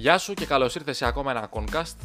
[0.00, 1.96] Γεια σου και καλώς ήρθες σε ακόμα ένα Concast.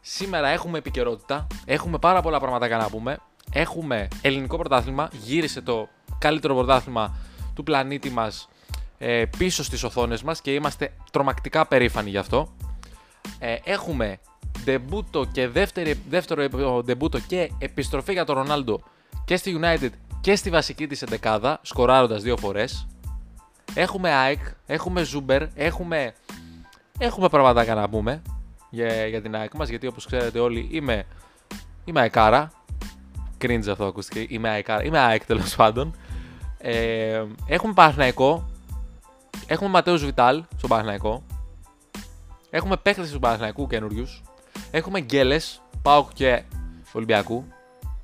[0.00, 3.18] Σήμερα έχουμε επικαιρότητα, έχουμε πάρα πολλά πράγματα να πούμε.
[3.52, 5.88] Έχουμε ελληνικό πρωτάθλημα, γύρισε το
[6.18, 7.16] καλύτερο πρωτάθλημα
[7.54, 8.48] του πλανήτη μας
[8.98, 12.52] ε, πίσω στις οθόνες μας και είμαστε τρομακτικά περήφανοι γι' αυτό.
[13.38, 14.18] Ε, έχουμε
[14.64, 18.82] ντεμπούτο και δεύτερη, δεύτερο ντεμπούτο και επιστροφή για τον Ρονάλντο
[19.24, 22.86] και στη United και στη βασική της εντεκάδα, σκοράροντας δύο φορές.
[23.74, 26.14] Έχουμε ΑΕΚ, έχουμε Ζούμπερ, έχουμε,
[26.98, 28.22] έχουμε πραγματάκια να πούμε
[28.70, 31.06] για, για την ΑΕΚ μας, γιατί όπως ξέρετε όλοι είμαι,
[31.84, 32.50] είμαι αεκάρα.
[33.40, 35.96] Cringe αυτό ακούστηκε, είμαι αεκάρα, είμαι ΑΕΚ τέλος πάντων.
[36.58, 38.50] Ε, έχουμε Παναθηναϊκό,
[39.46, 41.22] έχουμε Ματέους Βιτάλ στον Παναθηναϊκό,
[42.50, 44.22] έχουμε παίχτες του Παναθηναϊκού καινούριους.
[44.70, 46.42] έχουμε Γκέλες, Πάοκ και
[46.92, 47.44] Ολυμπιακού,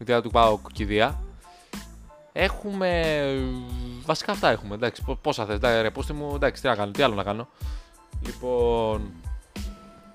[0.07, 1.21] με του ΠΑΟΚ κηδεία.
[2.33, 3.23] Έχουμε.
[4.05, 4.75] Βασικά αυτά έχουμε.
[4.75, 5.59] Εντάξει, πόσα θες.
[5.61, 7.49] ρε, μου, εντάξει, τι να κάνω, τι άλλο να κάνω.
[8.27, 9.13] Λοιπόν.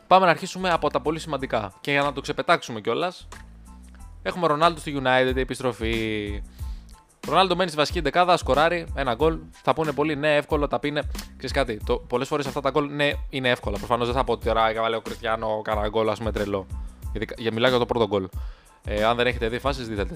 [0.08, 1.74] Πάμε να αρχίσουμε από τα πολύ σημαντικά.
[1.82, 3.28] Και για να το ξεπετάξουμε κιόλας,
[4.22, 6.42] έχουμε Ρονάλντο στη United, επιστροφή.
[7.28, 9.38] Ρονάλντο μένει στη βασική δεκάδα, σκοράρει ένα γκολ.
[9.52, 11.02] Θα πούνε πολύ ναι, εύκολο, τα πίνε.
[11.38, 13.78] Ξέρεις κάτι, πολλές φορές αυτά τα γκολ ναι, είναι εύκολα.
[13.78, 16.68] Προφανώς δεν θα πω ότι τώρα έκανα ο Κριστιανό, κάνα γκολ, ας πούμε τρελό.
[17.12, 18.28] Γιατί, για μιλάω για το πρώτο γκολ.
[18.86, 20.08] Ε, αν δεν έχετε δει φάσεις, δείτε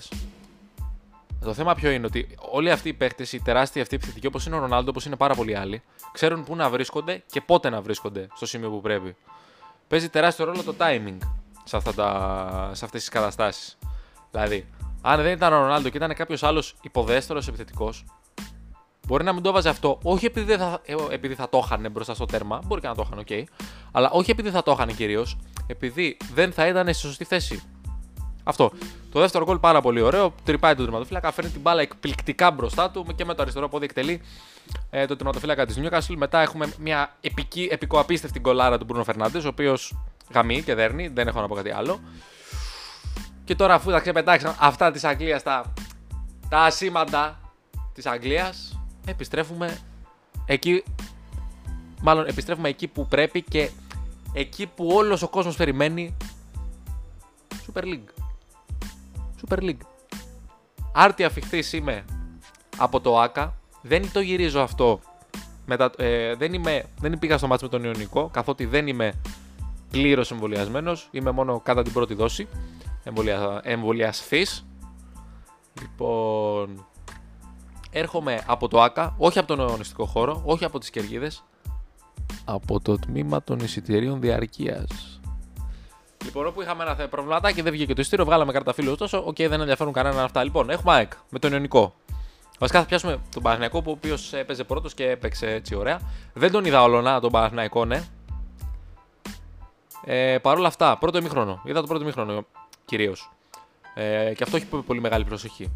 [1.45, 4.55] το θέμα ποιο είναι ότι όλοι αυτοί οι παίχτες, οι τεράστιοι αυτοί επιθετικοί όπως είναι
[4.55, 8.27] ο Ρονάλντο, όπως είναι πάρα πολλοί άλλοι, ξέρουν πού να βρίσκονται και πότε να βρίσκονται
[8.35, 9.15] στο σημείο που πρέπει.
[9.87, 11.17] Παίζει τεράστιο ρόλο το timing
[11.63, 13.77] σε, αυτά τα, σε αυτές τις καταστάσεις.
[14.31, 14.67] Δηλαδή,
[15.01, 18.05] αν δεν ήταν ο Ρονάλντο και ήταν κάποιος άλλος υποδεέστερος επιθετικός,
[19.07, 22.13] μπορεί να μην το έβαζε αυτό, όχι επειδή θα, ε, επειδή θα το είχαν μπροστά
[22.13, 23.47] στο τέρμα, μπορεί και να το είχαν, οκ,
[23.91, 27.63] αλλά όχι επειδή θα το είχαν κυρίως, επειδή δεν θα ήταν στη σωστή θέση.
[28.47, 28.71] Αυτό.
[29.11, 30.33] Το δεύτερο γκολ πάρα πολύ ωραίο.
[30.43, 34.21] Τρυπάει τον τερματοφύλακα, φέρνει την μπάλα εκπληκτικά μπροστά του και με το αριστερό πόδι εκτελεί
[34.89, 36.15] ε, το τερματοφύλακα της Newcastle.
[36.17, 39.97] Μετά έχουμε μια επική, επικοαπίστευτη γκολάρα του Μπρούνο Φερνάντε, ο οποίος
[40.33, 41.99] γαμεί και δέρνει, δεν έχω να πω κάτι άλλο.
[43.43, 45.73] Και τώρα αφού τα ξεπετάξαν αυτά της Αγγλίας, τα,
[46.49, 47.39] τα ασήμαντα
[47.93, 49.77] της Αγγλίας, επιστρέφουμε
[50.45, 50.83] εκεί.
[52.01, 53.69] Μάλλον επιστρέφουμε εκεί που πρέπει και
[54.33, 56.17] εκεί που όλος ο κόσμος περιμένει
[57.67, 58.16] Super League.
[59.41, 59.81] Super League.
[60.93, 62.05] Άρτη αφιχτής είμαι
[62.77, 63.53] από το ΑΚΑ.
[63.81, 64.99] Δεν το γυρίζω αυτό.
[65.65, 69.13] Μετα, ε, δεν, είμαι, δεν πήγα στο μάτσο με τον Ιωνικό, καθότι δεν είμαι
[69.91, 71.07] πλήρως εμβολιασμένος.
[71.11, 72.47] Είμαι μόνο κατά την πρώτη δόση
[73.63, 74.45] εμβολιασφή.
[75.81, 76.85] Λοιπόν,
[77.91, 81.43] έρχομαι από το ΟΑΚΑ, όχι από τον αγωνιστικό χώρο, όχι από τις κερκίδες,
[82.45, 85.16] από το τμήμα των εισιτηρίων διαρκείας.
[86.27, 89.17] Λοιπόν, όπου είχαμε ένα προβληματάκι, δεν βγήκε το εισιτήριο, βγάλαμε κάρτα φιλάθλου ωστόσο.
[89.17, 90.43] OK, okay, δεν ενδιαφέρουν κανέναν αυτά.
[90.43, 91.93] Λοιπόν, έχουμε ΑΕΚ με τον Ιωνικό.
[92.59, 95.99] Βασικά θα πιάσουμε τον Παναθηναϊκό, ο οποίος έπαιζε πρώτος και έπαιξε έτσι ωραία.
[96.33, 98.03] Δεν τον είδα όλο τον Παναθηναϊκό, ναι.
[100.05, 101.61] Ε, Παρ' όλα αυτά, πρώτο ημίχρονο.
[101.65, 102.45] Είδα το πρώτο ημίχρονο
[102.85, 103.31] κυρίως.
[103.93, 105.73] Ε, και αυτό έχει πολύ μεγάλη προσοχή.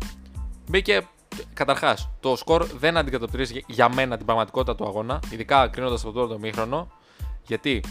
[0.70, 1.08] Μπήκε
[1.54, 6.40] Καταρχάς, το σκορ δεν αντικατοπτρίζει για μένα την πραγματικότητα του αγώνα, ειδικά κρίνοντας το πρώτο
[6.40, 6.92] μήχρονο.
[7.46, 7.84] Γιατί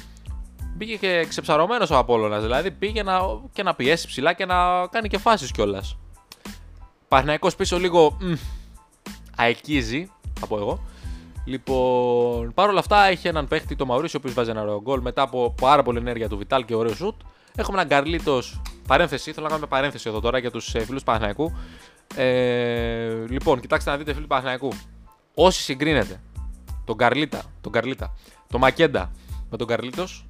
[0.77, 2.41] Μπήκε και ξεψαρωμένος ο Απόλογα.
[2.41, 3.21] Δηλαδή πήγε να,
[3.53, 5.97] και να πιέσει ψηλά και να κάνει και φάσεις κιόλας.
[7.09, 8.17] Παναγικό πίσω λίγο.
[8.21, 8.33] Μ,
[9.37, 10.11] αεκίζει,
[10.41, 10.81] θα πω εγώ.
[11.45, 15.23] Λοιπόν, παρόλα αυτά έχει έναν παίχτη το Μαουρίσιο ο οποίος βάζει ένα ωραίο γκολ μετά
[15.23, 17.15] από πάρα πολλή ενέργεια του Βιτάλ και ωραίο σουτ.
[17.57, 18.41] Έχουμε έναν Γκαρλίτο.
[18.87, 21.53] Παρένθεση, θέλω να κάνουμε παρένθεση εδώ τώρα για τους ε, φίλους Παναγικού.
[22.15, 24.73] Ε, λοιπόν, κοιτάξτε να δείτε φίλοι Παναγικού.
[25.35, 26.21] Όσοι συγκρίνετε
[26.85, 28.15] τον Καρλίτα, τον Καρλίτα,
[28.49, 29.11] τον Μακέντα
[29.51, 30.27] με τον Καρλίτος,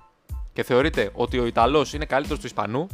[0.52, 2.86] και θεωρείτε ότι ο Ιταλός είναι καλύτερος του Ισπανού,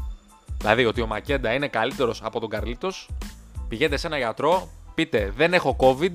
[0.59, 3.11] δηλαδή ότι ο Μακέντα είναι καλύτερος από τον Καρλίτος,
[3.69, 6.13] πηγαίνετε σε ένα γιατρό, πείτε Δεν έχω COVID,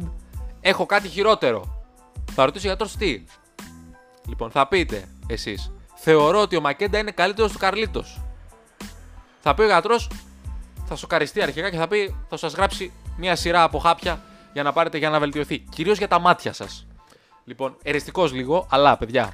[0.61, 1.83] έχω κάτι χειρότερο.
[2.31, 3.23] Θα ρωτήσει ο γιατρός τι;
[4.27, 5.71] Λοιπόν, θα πείτε εσείς
[6.03, 8.21] Θεωρώ ότι ο Μακέντα είναι καλύτερος του Καρλίτος.
[9.39, 10.09] Θα πει ο γιατρός,
[10.85, 14.73] θα σοκαριστεί αρχικά και θα πει, θα σας γράψει μια σειρά από χάπια για να
[14.73, 15.59] πάρετε για να βελτιωθεί.
[15.59, 16.87] Κυρίως για τα μάτια σας.
[17.43, 19.33] Λοιπόν, εριστικός λίγο, αλλά παιδιά,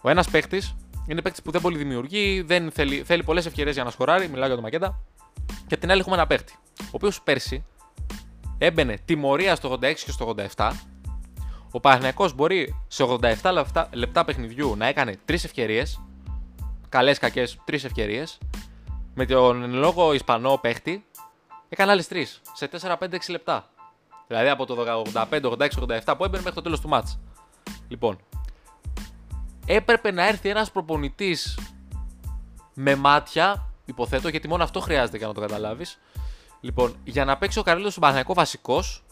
[0.00, 0.74] ο ένας παίχτης
[1.06, 4.28] είναι παίκτης που δεν πολύ δημιουργεί, δεν θέλει, θέλει πολλές ευκαιρίες για να σκοράρει.
[4.28, 5.00] Μιλάω για τον Μακέντα.
[5.66, 6.54] Και την άλλη έχουμε ένα παίκτη.
[6.80, 7.64] Ο οποίος πέρσι
[8.58, 10.70] έμπαινε τιμωρία στο 86 και στο 87.
[11.70, 16.00] Ο Παναγιακό μπορεί σε 87 λεπτά, λεπτά παιχνιδιού να έκανε τρεις ευκαιρίες.
[16.88, 18.38] Καλές, κακές, τρεις ευκαιρίες.
[19.14, 21.04] Με τον λόγο Ισπανό παίχτη
[21.68, 23.68] έκανε άλλες τρεις σε 4-5-6 λεπτά.
[24.26, 24.74] Δηλαδή από το
[25.14, 27.18] 85, 86, 87 που έμπαινε μέχρι το τέλος του μάτς.
[27.88, 28.18] Λοιπόν,
[29.66, 31.58] έπρεπε να έρθει ένας προπονητής
[32.74, 35.98] με μάτια, υποθέτω, γιατί μόνο αυτό χρειάζεται για να το καταλάβεις.
[36.60, 39.04] Λοιπόν, για να παίξει ο Καρλίτο στον Παναγιακό βασικός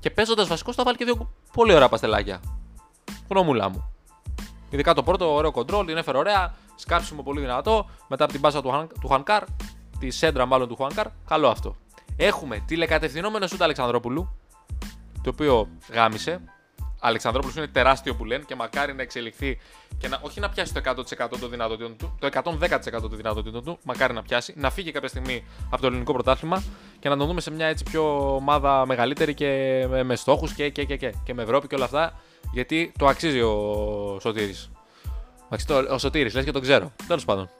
[0.00, 2.40] και παίζοντας βασικός θα βάλει και δύο πολύ ωραία παστελάκια.
[3.28, 3.92] Γνώμουλά μου.
[4.70, 6.54] Ειδικά το πρώτο, ωραίο κοντρόλ, την έφερε ωραία.
[6.74, 7.88] Σκάψιμο πολύ δυνατό.
[8.08, 9.44] Μετά από την μπάσα του, του Χανκάρ,
[9.98, 11.06] τη σέντρα μάλλον του Χουάνκαρ.
[11.26, 11.76] Καλό αυτό.
[12.16, 14.36] Έχουμε τηλεκατευθυνόμενο σούτ Αλεξανδρόπουλου,
[15.22, 16.40] το οποίο γάμισε.
[17.00, 19.58] Αλεξανδρόπουλος είναι τεράστιο που λένε και μακάρι να εξελιχθεί
[19.98, 23.78] και να, όχι να πιάσει το 100% των δυνατοτήτων του, το 110% των δυνατοτήτων του,
[23.84, 26.62] μακάρι να πιάσει, να φύγει κάποια στιγμή από το ελληνικό πρωτάθλημα
[26.98, 30.68] και να τον δούμε σε μια έτσι πιο ομάδα μεγαλύτερη και με, με στόχους και,
[30.68, 32.20] και, και, και, και με Ευρώπη και όλα αυτά,
[32.52, 34.70] γιατί το αξίζει ο Σωτήρης.
[35.90, 36.92] Ο Σωτήρης, λες και τον ξέρω.
[37.06, 37.50] Τέλος πάντων.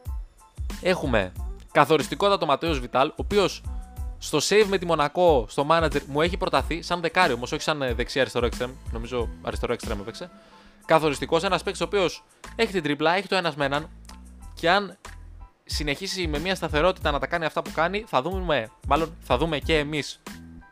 [0.83, 1.33] Έχουμε
[1.73, 3.63] καθοριστικότατο Ματέος Βιτάλ, ο οποίος
[4.23, 7.83] στο save με τη Μονακό, στο manager, μου έχει προταθεί σαν δεκάρι όμως, όχι σαν
[7.83, 8.71] ε, δεξί-αριστερό extreme.
[8.93, 10.31] Νομίζω αριστερό extreme έπαιξε.
[10.87, 12.25] Καθοριστικός, ένας παίκτης ο οποίος
[12.57, 13.89] έχει την τριπλά, έχει το ένας με έναν
[14.55, 14.99] και αν
[15.65, 19.59] συνεχίσει με μια σταθερότητα να τα κάνει αυτά που κάνει, θα δούμε, μάλλον θα δούμε
[19.59, 20.23] και εμείς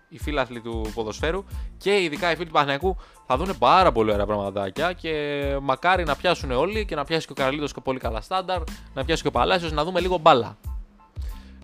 [0.09, 1.45] οι φίλαθλοι του ποδοσφαίρου
[1.77, 2.97] και ειδικά οι φίλοι του Παναγιακού
[3.27, 7.33] θα δουν πάρα πολύ ωραία πραγματάκια και μακάρι να πιάσουν όλοι και να πιάσει και
[7.33, 8.63] ο Καραλίδος και πολύ καλά στάνταρ,
[8.95, 10.57] να πιάσει και ο Παλάσιος, να δούμε λίγο μπάλα.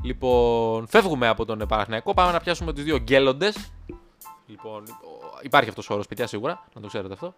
[0.04, 2.14] Λοιπόν, φεύγουμε από τον Παναθηναϊκό.
[2.14, 3.72] Πάμε να πιάσουμε του δύο γκέλλοντες.
[4.46, 4.82] Λοιπόν,
[5.42, 7.34] υπάρχει αυτός ο όρος, παιδιά, σίγουρα, να το ξέρετε αυτό.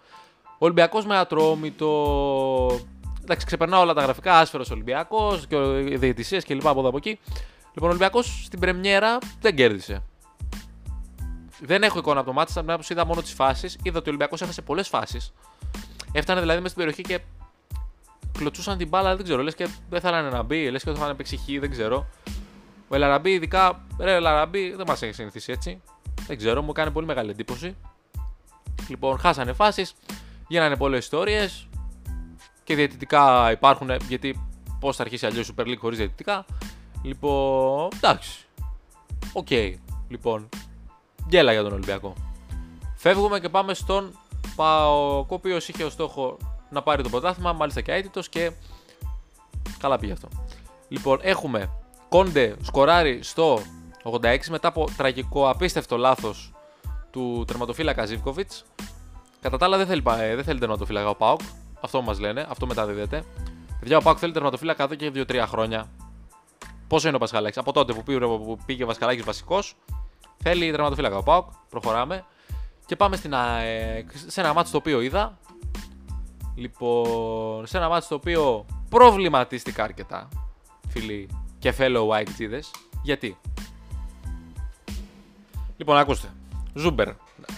[0.58, 2.80] Ολυμπιακός με ατρόμητο.
[3.22, 4.38] Εντάξει, ξεπερνάω όλα τα γραφικά.
[4.38, 5.56] Άσφαιρος Ολυμπιακός και
[5.96, 7.18] διαιτησίες και λοιπά από εδώ από εκεί.
[7.66, 10.02] Λοιπόν, ο Ολυμπιακός στην Πρεμιέρα δεν κέρδισε.
[11.60, 13.78] Δεν έχω εικόνα από το μάτι, από είδα μόνο τις φάσεις.
[13.82, 15.32] Είδα ότι ο Ολυμπιακός έχασε πολλές φάσεις.
[16.12, 17.20] Έφτανε δηλαδή μέσα στην περιοχή και
[18.38, 19.42] κλωτσούσαν την μπάλα, δεν ξέρω.
[19.42, 22.06] Λες και δεν θέλανε να μπει, λες και το είχαν παίξει χ, δεν ξέρω.
[22.88, 23.84] Ο Ελαραμπή, ειδικά.
[23.98, 25.82] Ρε, Ελαραμπή δεν μας έχει συνηθίσει έτσι.
[26.26, 27.76] Δεν ξέρω, μου κάνει πολύ μεγάλη εντύπωση.
[28.88, 29.94] Λοιπόν, χάσανε φάσεις,
[30.48, 31.68] γίνανε πολλές ιστορίες
[32.64, 33.90] και διαιτητικά υπάρχουν.
[34.08, 34.48] Γιατί
[34.80, 36.44] πώς θα αρχίσει αλλιώς η Super League χωρίς διαιτητικά.
[37.02, 38.46] Λοιπόν, εντάξει.
[39.32, 39.46] OK.
[39.50, 39.74] Okay.
[40.08, 40.48] Λοιπόν,
[41.26, 42.14] γκέλα για τον Ολυμπιακό.
[42.94, 44.18] Φεύγουμε και πάμε στον
[44.56, 46.36] ΠΑΟΚ, ο οποίος είχε ως στόχο
[46.70, 48.52] να πάρει το πρωτάθλημα, μάλιστα και αήττητος και.
[49.78, 50.28] Καλά πήγε αυτό.
[50.88, 51.70] Λοιπόν, έχουμε
[52.08, 53.60] Κόντε σκοράρει στο
[54.02, 56.52] 86 μετά από τραγικό απίστευτο λάθος
[57.10, 58.50] του τερματοφύλακα Ζήβκοβιτ.
[59.40, 61.40] Κατά τα άλλα δεν θέλει, ε, δεν θέλει τερματοφύλακα ο Πάοκ.
[61.80, 63.24] Αυτό μας λένε, αυτό μεταδίδεται.
[63.80, 65.90] Παιδιά, ο Πάοκ θέλει τερματοφύλακα εδώ και 2-3 χρόνια.
[66.88, 69.74] Πόσο είναι ο Πασχαλάκης; Από τότε που πήγε, που πήγε ο Πασχαλάκης βασικός,
[70.36, 71.50] θέλει τερματοφύλακα ο Πάοκ.
[71.70, 72.24] Προχωράμε.
[72.86, 73.34] Και πάμε στην,
[74.26, 75.38] σε ένα μάτσο το οποίο είδα.
[76.54, 80.28] Λοιπόν, σε ένα μάτσο το οποίο προβληματίστηκα αρκετά,
[80.88, 82.60] φίλοι και fellow white
[83.02, 83.38] Γιατί;
[85.76, 86.32] Λοιπόν, ακούστε.
[86.74, 87.08] Ζούμπερ.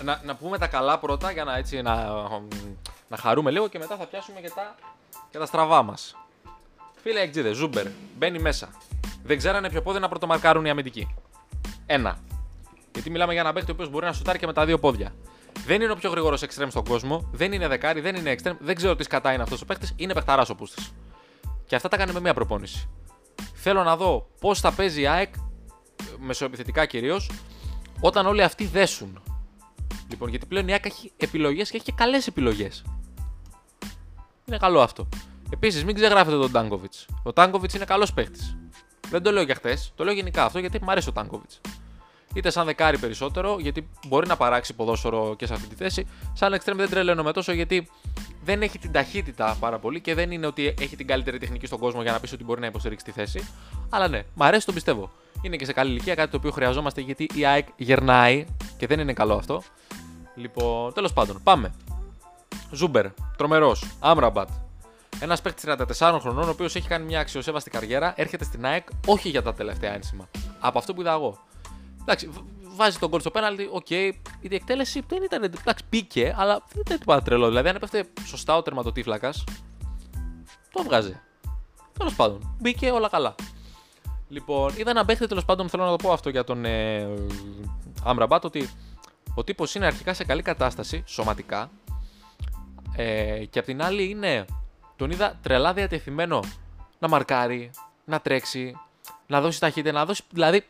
[0.02, 2.06] Να, να πούμε τα καλά πρώτα για να, έτσι, να,
[3.08, 4.74] να χαρούμε λίγο και μετά θα πιάσουμε και τα,
[5.30, 6.16] και τα στραβά μας.
[7.02, 7.86] Φίλοι ΑΕΚτζήδες, Ζούμπερ,
[8.18, 8.68] μπαίνει μέσα.
[9.22, 11.14] Δεν ξέρανε ποιο πόδι να πρωτομαρκάρουν οι αμυντικοί.
[11.86, 12.18] Ένα.
[12.92, 15.12] Γιατί μιλάμε για ένα παίκτη ο οποίος μπορεί να σουτάρει και με τα δύο πόδια.
[15.66, 18.74] Δεν είναι ο πιο γρήγορος εξτρέμ στον κόσμο, δεν είναι δεκάρι, δεν είναι εξτρέμ, δεν
[18.74, 20.82] ξέρω τι σκατά είναι αυτός ο παίκτης, είναι παιχταράς ο πούστης.
[21.66, 22.88] Και αυτά τα κάνει με μία προπόνηση.
[23.68, 25.34] Θέλω να δω πώς θα παίζει η ΑΕΚ,
[26.18, 27.30] μεσοεπιθετικά κυρίως,
[28.00, 29.22] όταν όλοι αυτοί δέσουν.
[30.08, 32.84] Λοιπόν, γιατί πλέον η ΑΕΚ έχει επιλογές και έχει και καλές επιλογές.
[34.44, 35.08] Είναι καλό αυτό.
[35.50, 36.92] Επίσης, μην ξεγράφετε τον Τάγκοβιτ.
[37.22, 38.40] Ο Τάγκοβιτ είναι καλός παίχτη.
[39.10, 41.50] Δεν το λέω για χθε, το λέω γενικά αυτό γιατί μου αρέσει ο Τάγκοβιτ.
[42.34, 46.06] Είτε σαν δεκάρι περισσότερο, γιατί μπορεί να παράξει ποδόσφαιρο και σε αυτή τη θέση.
[46.32, 47.88] Σαν εξτρέμ δεν τρελαίνομαι τόσο γιατί
[48.44, 51.78] δεν έχει την ταχύτητα πάρα πολύ και δεν είναι ότι έχει την καλύτερη τεχνική στον
[51.78, 53.48] κόσμο για να πεις ότι μπορεί να υποστηρίξει τη θέση.
[53.88, 55.10] Αλλά ναι, μ' αρέσει, το πιστεύω.
[55.42, 58.44] Είναι και σε καλή ηλικία κάτι το οποίο χρειαζόμαστε γιατί η ΑΕΚ γερνάει
[58.76, 59.62] και δεν είναι καλό αυτό.
[60.34, 61.74] Λοιπόν, τέλος πάντων, πάμε.
[62.72, 64.48] Ζούμπερ, τρομερός, Άμραμπατ.
[65.20, 65.64] Ένας παίκτης
[65.98, 69.54] 34 χρονών, ο οποίος έχει κάνει μια αξιοσέβαστη καριέρα, έρχεται στην ΑΕΚ όχι για τα
[69.54, 70.28] τελευταία ένσημα.
[70.60, 71.38] Από αυτό που είδα εγώ.
[72.10, 72.30] Εντάξει,
[72.62, 73.86] βάζει το γκολ στο πέναλτι, OK.
[73.88, 74.10] Okay.
[74.40, 75.42] Η διεκτέλεση δεν ήταν.
[75.42, 77.48] Εντάξει, πήκε, αλλά δεν ήταν τίποτα τρελό.
[77.48, 79.32] Δηλαδή, αν έπεφτε σωστά ο τερματοτύφλακα,
[80.72, 81.20] το βγάζει.
[81.98, 83.34] Τέλος πάντων, μπήκε όλα καλά.
[84.28, 87.08] Λοιπόν, είδα να παίχτη τέλος πάντων, θέλω να το πω αυτό για τον ε,
[88.04, 88.70] Άμραμπατ, ότι
[89.34, 91.70] ο τύπος είναι αρχικά σε καλή κατάσταση σωματικά.
[92.96, 94.44] Ε, και απ' την άλλη είναι.
[94.96, 96.40] Τον είδα τρελά διατεθειμένο
[96.98, 97.70] να μαρκάρει,
[98.04, 98.76] να τρέξει,
[99.26, 100.22] να δώσει ταχύτητα, να δώσει.
[100.30, 100.64] Δηλαδή,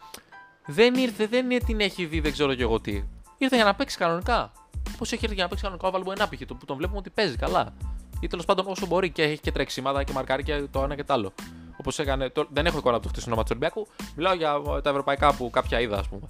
[0.70, 3.04] δεν ήρθε, δεν την έχει δει, δεν ξέρω και εγώ τι.
[3.38, 4.52] Ήρθε για να παίξει κανονικά.
[4.98, 6.44] Πώς έχει έρθει για να παίξει κανονικά ο Βαλμποενά π.χ.
[6.58, 7.74] που τον βλέπουμε ότι παίζει καλά.
[8.20, 11.04] Ή τέλος πάντων όσο μπορεί και έχει και τρεξίματα και μαρκάρει και το ένα και
[11.04, 11.32] το άλλο.
[11.76, 12.28] Όπως έκανε.
[12.28, 13.86] Το, δεν έχω εικόνα από το χτεσινό του Ολυμπιακού.
[14.16, 16.26] Μιλάω για τα ευρωπαϊκά που κάποια είδα, ας πούμε.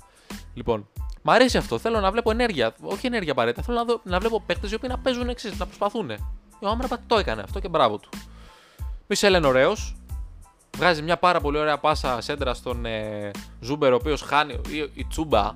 [0.54, 0.88] Λοιπόν,
[1.22, 1.78] μ' αρέσει αυτό.
[1.78, 2.74] Θέλω να βλέπω ενέργεια.
[2.82, 3.62] Όχι ενέργεια απαραίτητα.
[3.62, 6.10] Θέλω να, δω, να βλέπω παίκτες οι οποίοι να παίζουν εξής, να προσπαθούν.
[6.60, 8.08] Ο Άμραμπατ το έκανε αυτό και μπράβο του.
[9.06, 9.96] Μισελ είναι ωραίος.
[10.78, 13.30] Βγάζει μια πάρα πολύ ωραία πάσα σέντρα στον ε,
[13.60, 14.52] Ζούμπερ, ο οποίος χάνει.
[14.52, 15.54] Η, η Τσούμπα,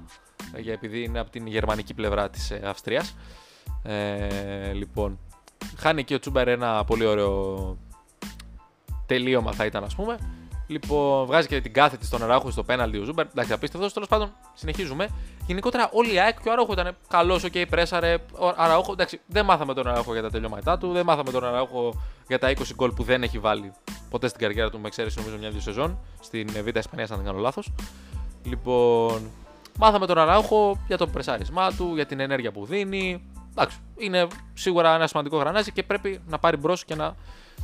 [0.53, 3.17] ε, επειδή είναι από την γερμανική πλευρά της ε, Αυστρίας.
[3.83, 5.19] Ε, λοιπόν,
[5.77, 7.77] Χάνει και ο Τσούμπερ ένα πολύ ωραίο
[9.07, 10.19] τελείωμα θα ήταν, ας πούμε.
[10.67, 13.27] Λοιπόν, βγάζει και την κάθετη στον Αραούχο στο πέναλτι ο Ζούμπερ.
[13.27, 13.93] Εντάξει, απίστευτος.
[13.93, 15.09] Τέλος πάντων, συνεχίζουμε.
[15.47, 18.15] Γενικότερα, όλη η ΑΕΚ και ο Αραούχο ήταν καλός, OK, okay, πρέσαρε.
[18.39, 22.03] Ο Αραούχο, εντάξει, δεν μάθαμε τον Αραούχο για τα τελειώματά του, δεν μάθαμε τον Αραούχο
[22.29, 23.73] για τα 20 γκολ που δεν έχει βάλει
[24.13, 27.39] ποτέ στην καριέρα του, με εξαίρεση νομίζω μια-δύο σεζόν στην Β' Ισπανία, αν δεν κάνω
[27.39, 27.73] λάθος.
[28.45, 29.31] Λοιπόν,
[29.79, 33.31] μάθαμε τον Αραούχο για το πρεσάρισμά του, για την ενέργεια που δίνει.
[33.51, 37.15] Εντάξει, είναι σίγουρα ένα σημαντικό γρανάζι και πρέπει να πάρει μπρος και να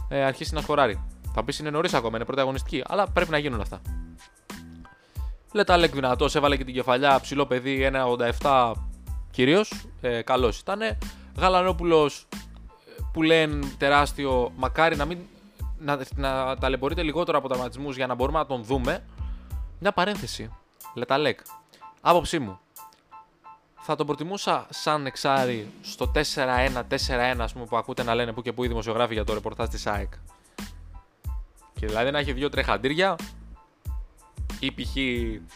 [0.09, 1.05] ε, αρχίσει να σκοράρει.
[1.35, 3.81] Θα πεις είναι νωρίς ακόμα, είναι πρωταγωνιστική, αλλά πρέπει να γίνουν αυτά.
[5.53, 7.91] Λετάλεκ δυνατό, έβαλε και την κεφαλιά, ψηλό παιδί,
[8.41, 8.73] 1,87
[9.31, 9.73] κυρίως.
[10.01, 10.81] Ε, Καλός ήταν.
[11.39, 15.19] Γαλανόπουλος ε, που λένε τεράστιο, μακάρι να μην
[15.79, 19.05] να, να ταλαιπωρείται λιγότερο από τραυματισμούς για να μπορούμε να τον δούμε.
[19.79, 20.51] Μια παρένθεση.
[20.95, 21.41] Λεταλέκ.
[22.01, 22.59] Άποψή μου.
[23.81, 28.53] Θα τον προτιμούσα σαν εξάρι στο 4-1-4-1 ας πούμε, που ακούτε να λένε που και
[28.53, 30.13] που οι δημοσιογράφοι για το ρεπορτάζ της ΑΕΚ.
[31.73, 33.17] Και δηλαδή να έχει δύο τρεχαντήρια
[34.61, 34.97] ή π.χ.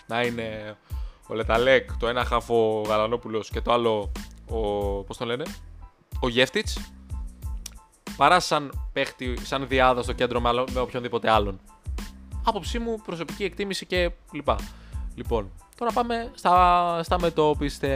[0.06, 0.76] να είναι
[1.26, 4.12] ο Λεταλέκ, το ένα χάφο Γαλανόπουλος και το άλλο
[4.48, 4.58] ο,
[5.04, 5.44] πώς το λένε,
[6.20, 6.92] ο Γεύτιτς
[8.22, 11.60] παρά σαν παίχτη, σαν διάδα στο κέντρο με οποιονδήποτε άλλον.
[12.44, 14.58] Άποψή μου, προσωπική εκτίμηση και λοιπά.
[15.14, 17.88] Λοιπόν, τώρα πάμε στα, στα μετόπιστε.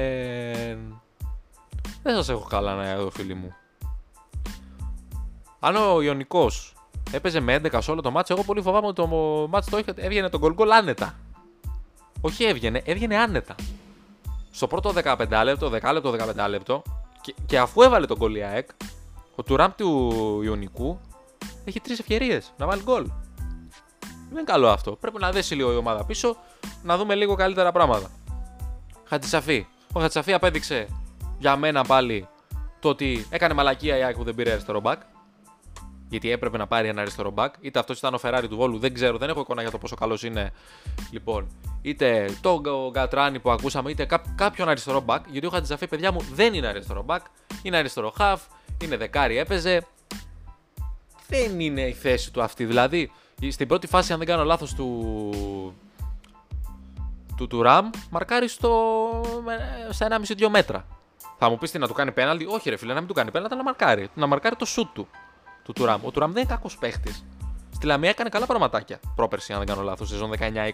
[2.03, 3.55] Δεν σας έχω καλά να εδώ φίλοι μου.
[5.61, 6.75] Αν ο Ιωνικός
[7.11, 9.07] έπαιζε με 11 σε όλο το μάτσο, εγώ πολύ φοβάμαι ότι το
[9.51, 11.15] μάτσο το έβγαινε τον γκολ άνετα.
[12.21, 13.55] Όχι έβγαινε, έβγαινε άνετα.
[14.51, 16.83] Στο πρώτο 15 λεπτό, 10 λεπτό, 15 λεπτό
[17.21, 18.69] και, και αφού έβαλε τον γκολ η ΑΕΚ,
[19.37, 21.01] ο Τουράμπ του Ιωνικού
[21.65, 23.05] έχει τρεις ευκαιρίες να βάλει γκολ.
[24.29, 24.93] Δεν είναι καλό αυτό.
[24.93, 26.37] Πρέπει να δέσει λίγο η ομάδα πίσω,
[26.83, 28.11] να δούμε λίγο καλύτερα πράγματα.
[29.05, 29.67] Χατζησαφή.
[29.93, 30.89] Ο Χατζησαφή απέδειξε
[31.39, 32.29] για μένα πάλι
[32.81, 35.01] το ότι έκανε μαλακία η ΑΕΚ που δεν πήρε αριστερό μπακ.
[36.09, 37.55] Γιατί έπρεπε να πάρει ένα αριστερό μπακ.
[37.61, 39.97] Είτε αυτός ήταν ο Φεράρι του Βόλου, δεν ξέρω, δεν έχω εικόνα για το πόσο
[39.97, 40.53] καλός είναι.
[41.11, 41.49] Λοιπόν,
[41.83, 45.25] είτε το Γκατράνι που ακούσαμε, είτε κάποιον αριστερό μπακ.
[45.31, 47.25] Γιατί ο Χατζησαφή, παιδιά μου, δεν είναι αριστερό μπακ.
[47.63, 48.43] Είναι αριστερό χαφ,
[48.85, 49.87] είναι δεκάρι, έπαιζε.
[51.29, 52.65] Δεν είναι η θέση του αυτή.
[52.65, 53.11] Δηλαδή,
[53.51, 55.75] στην πρώτη φάση, αν δεν κάνω λάθος του.
[57.37, 58.71] του, του Ραμ, μαρκάρει στο,
[59.91, 60.87] στα 1,5-2 μέτρα.
[61.39, 63.31] Θα μου πεις τι να του κάνει πέναλτι; Όχι, ρε φίλε, να μην του κάνει
[63.31, 64.09] πέναλτι, να μαρκάρει.
[64.15, 65.09] Να μαρκάρει το σουτ του.
[65.65, 66.05] Του Τουράμ.
[66.05, 67.25] Ο Τουράμ δεν είναι κακός παίχτης.
[67.75, 69.01] Στη Λαμία έκανε καλά πραγματάκια.
[69.17, 70.71] Πρόπερση, αν δεν κάνω λάθος, σεζόν 19-20.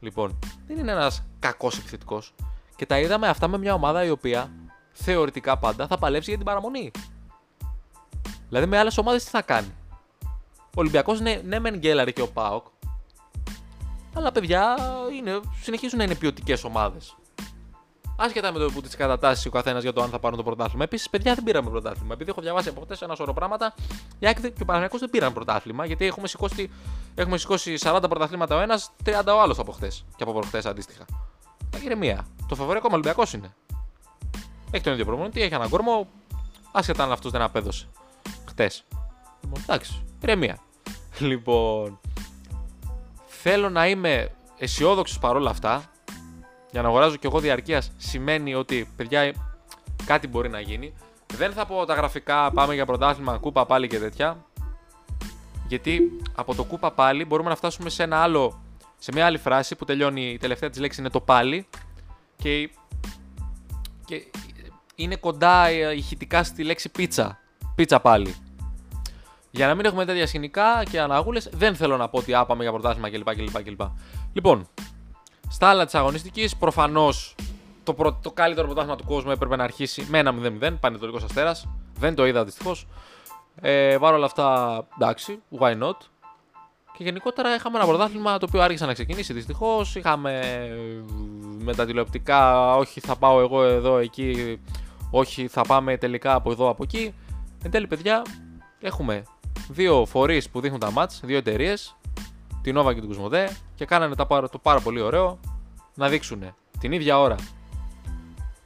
[0.00, 2.34] Λοιπόν, δεν είναι ένας κακός επιθετικός.
[2.76, 4.50] Και τα είδαμε αυτά με μια ομάδα η οποία
[4.92, 6.90] θεωρητικά πάντα θα παλέψει για την παραμονή.
[8.48, 9.74] Δηλαδή με άλλες ομάδες τι θα κάνει;
[10.60, 12.66] Ο Ολυμπιακός ναι, ναι, μεν γκέλαρε και ο Πάοκ.
[14.14, 14.76] Αλλά παιδιά
[15.16, 17.14] είναι, συνεχίζουν να είναι ποιοτικές ομάδες.
[18.22, 20.84] Άσχετα με το που τις κατατάσσει ο καθένας για το αν θα πάρουν το πρωτάθλημα.
[20.84, 22.12] Επίσης, παιδιά δεν πήραμε πρωτάθλημα.
[22.14, 23.74] Επειδή έχω διαβάσει από χτες ένα σωρό πράγματα,
[24.18, 25.86] οι Άκη και ο Παναγιακό δεν πήραν πρωτάθλημα.
[25.86, 26.70] Γιατί έχουμε σηκώσει,
[27.14, 30.04] έχουμε σηκώσει 40 πρωταθλήματα ο ένας, 30 ο άλλος από χτες.
[30.16, 31.04] Και από προχτές αντίστοιχα.
[31.70, 32.26] Τα ηρεμία.
[32.48, 33.54] Το φαβορή ακόμα Ολυμπιακός είναι.
[34.70, 36.08] Έχει τον ίδιο προπονητή, έχει έναν κορμό.
[36.72, 37.88] Άσχετα αν αυτός δεν απέδωσε.
[38.48, 38.84] Χτες.
[39.42, 40.58] Λοιπόν, εντάξει, ηρεμία.
[41.18, 42.00] Λοιπόν,
[43.26, 45.82] θέλω να είμαι αισιόδοξος παρόλα αυτά.
[46.70, 49.34] Για να αγοράζω κι εγώ διαρκείας σημαίνει ότι παιδιά
[50.04, 50.94] κάτι μπορεί να γίνει.
[51.36, 54.44] Δεν θα πω τα γραφικά, πάμε για πρωτάθλημα, κούπα πάλι και τέτοια.
[55.66, 56.00] Γιατί
[56.34, 58.62] από το κούπα πάλι μπορούμε να φτάσουμε σε ένα άλλο,
[58.98, 61.66] σε μια άλλη φράση που τελειώνει η τελευταία της λέξη είναι το πάλι.
[62.36, 62.70] Και,
[64.04, 64.24] και
[65.02, 67.38] είναι κοντά ηχητικά στη λέξη πίτσα.
[67.74, 68.34] Πίτσα πάλι.
[69.50, 72.72] Για να μην έχουμε τέτοια σκηνικά και αναγούλες, δεν θέλω να πω ότι άπαμε για
[72.72, 73.34] πρωτάθλημα κλπ.
[73.34, 73.80] κλπ, κλπ.
[74.32, 74.68] Λοιπόν,
[75.48, 77.34] στα άλλα της αγωνιστικής, προφανώς
[77.84, 81.68] το, το καλύτερο πρωτάθλημα του κόσμου έπρεπε να αρχίσει με ένα 0-0, πανετολικός αστέρας.
[81.98, 82.86] Δεν το είδα δυστυχώς.
[83.60, 85.96] Ε, Βάρω όλα αυτά, εντάξει, why not.
[86.96, 89.94] Και γενικότερα είχαμε ένα πρωτάθλημα το οποίο άρχισε να ξεκινήσει δυστυχώς.
[89.96, 91.02] Είχαμε ε,
[91.58, 94.60] με τα τηλεοπτικά, όχι θα πάω εγώ εδώ εκεί
[95.10, 97.14] όχι θα πάμε τελικά από εδώ από εκεί.
[97.62, 98.22] Εν τέλει, παιδιά,
[98.80, 99.22] έχουμε
[99.68, 101.96] δύο φορείς που δείχνουν τα μάτς, δύο εταιρείες,
[102.62, 105.38] την Nova και την Κουσμοδέ, και κάνανε τα, το πάρα πολύ ωραίο
[105.94, 107.36] να δείξουν την ίδια ώρα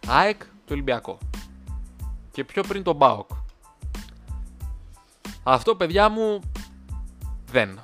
[0.06, 1.18] ΑΕΚ του Ολυμπιακό
[2.30, 3.28] και πιο πριν τον ΠΑΟΚ.
[5.42, 6.40] Αυτό, παιδιά μου,
[7.50, 7.80] δεν.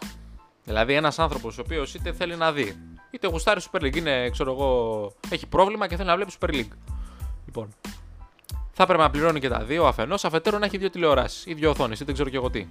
[0.65, 2.77] Δηλαδή, ένας άνθρωπος ο οποίος είτε θέλει να δει,
[3.11, 6.73] είτε γουστάρει Super League, είναι, ξέρω εγώ, έχει πρόβλημα και θέλει να βλέπει Super League.
[7.45, 7.69] Λοιπόν,
[8.81, 11.71] θα έπρεπε να πληρώνει και τα δύο αφενός, αφετέρου να έχει δύο τηλεοράσεις ή δύο
[11.71, 12.67] οθόνες ή δεν ξέρω και εγώ τι.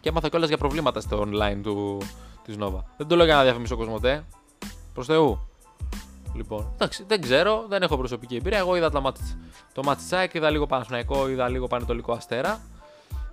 [0.00, 1.98] Και έμαθα κιόλας για προβλήματα στο online του,
[2.44, 2.80] της Nova.
[2.96, 4.24] Δεν το λέω για να διαφημίσω Κοσμοτέ.
[4.94, 5.48] Προς Θεού.
[6.34, 8.58] Λοιπόν, εντάξει, δεν ξέρω, δεν έχω προσωπική εμπειρία.
[8.58, 9.36] Εγώ είδα το μάτς,
[9.72, 12.60] το μάτς Τσάικ, είδα λίγο Παναθηναϊκό, είδα λίγο Πανετολικό Αστέρα.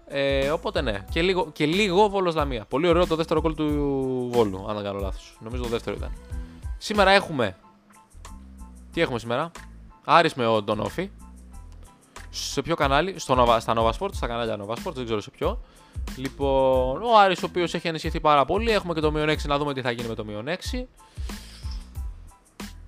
[0.08, 2.66] Ε, οπότε ναι, και λίγο, και λίγο Βόλος Λαμία.
[2.66, 5.38] Πολύ ωραίο το δεύτερο γκολ του Βόλου, αν δεν κάνω λάθος.
[5.40, 6.12] Νομίζω το δεύτερο ήταν.
[6.78, 7.56] Σήμερα έχουμε.
[8.94, 9.52] Τι έχουμε σήμερα;
[10.06, 11.10] Άρης με ο Ντονόφι.
[12.34, 15.30] Σε ποιο κανάλι, στο Nova, στα Nova Sports, στα κανάλια Nova Sports, δεν ξέρω σε
[15.30, 15.62] ποιο.
[16.16, 18.72] Λοιπόν, ο Άρης ο οποίος έχει ενισχυθεί πάρα πολύ.
[18.72, 20.86] Έχουμε και το μείον 6 να δούμε τι θα γίνει με το μείον 6.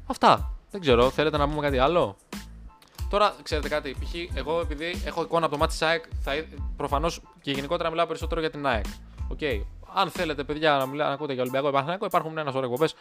[0.06, 0.52] Αυτά.
[0.72, 2.18] Δεν ξέρω, θέλετε να πούμε κάτι άλλο;
[3.14, 4.38] Τώρα, ξέρετε κάτι, π.χ.
[4.38, 6.32] εγώ επειδή έχω εικόνα από το μάτι ΑΕΚ, θα...
[6.78, 8.86] προφανώς και γενικότερα μιλάω περισσότερο για την ΑΕΚ.
[9.38, 9.62] Okay.
[9.94, 12.96] Αν θέλετε, παιδιά, να, μιλά, να ακούτε για Ολυμπιακό ή υπάρχουν ένα σωρό εκπομπές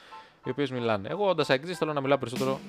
[0.44, 1.08] οι οποίες μιλάνε.
[1.08, 2.60] Εγώ, όντας ΑΕΚ, θέλω να μιλάω περισσότερο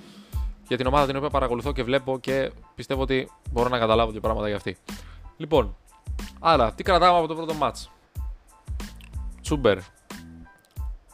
[0.68, 4.20] για την ομάδα την οποία παρακολουθώ και βλέπω και πιστεύω ότι μπορώ να καταλάβω και
[4.20, 4.78] πράγματα για αυτή.
[5.38, 5.76] Λοιπόν,
[6.40, 7.90] άρα, τι κρατάμε από το πρώτο μάτς.
[9.42, 9.78] Τσούμπερ.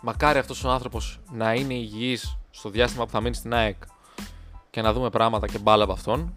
[0.01, 3.75] Μακάρι αυτός ο άνθρωπος να είναι υγιής στο διάστημα που θα μείνει στην ΑΕΚ
[4.69, 6.33] και να δούμε πράγματα και μπάλα από αυτόν.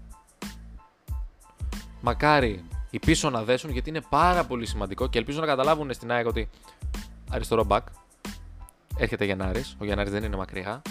[2.00, 6.12] Μακάρι οι πίσω να δέσουν γιατί είναι πάρα πολύ σημαντικό και ελπίζω να καταλάβουν στην
[6.12, 6.48] ΑΕΚ ότι
[7.30, 7.86] αριστερό μπακ
[8.96, 10.82] έρχεται Γενάρης, ο Γενάρης δεν είναι μακριά,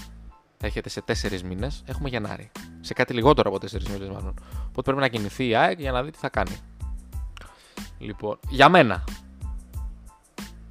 [0.62, 2.52] έρχεται σε 4 μήνες, έχουμε Γενάρη.
[2.82, 4.34] Σε κάτι λιγότερο από 4 μήνες, μάλλον.
[4.68, 6.58] Οπότε πρέπει να κινηθεί η ΑΕΚ για να δει τι θα κάνει.
[7.98, 9.04] Λοιπόν, για μένα.